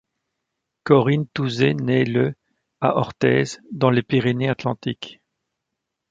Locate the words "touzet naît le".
1.27-2.33